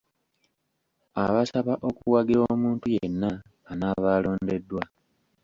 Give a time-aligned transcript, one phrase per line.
[1.23, 3.31] Abasaba okuwagira omuntu yenna
[3.71, 4.83] anaaba alondeddwa.